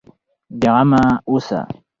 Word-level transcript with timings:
بېغمه 0.59 1.03
اوسه. 1.29 1.59